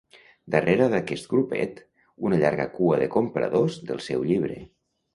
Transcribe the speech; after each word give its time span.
Darrera 0.53 0.87
d'aquest 0.93 1.29
grupet, 1.33 1.83
una 2.31 2.41
llarga 2.41 2.69
cua 2.81 3.01
de 3.05 3.13
compradors 3.19 3.81
del 3.93 4.07
seu 4.11 4.29
llibre. 4.33 4.61